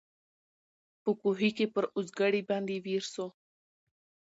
په 1.03 1.11
کوهي 1.21 1.49
کي 1.57 1.65
پر 1.73 1.83
اوزګړي 1.97 2.41
باندي 2.49 2.77
ویر 2.85 3.03
سو 3.13 3.25